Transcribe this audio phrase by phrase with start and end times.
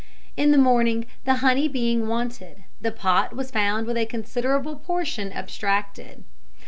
[0.35, 5.31] In the morning, the honey being wanted, the pot was found with a considerable portion
[5.31, 6.23] abstracted.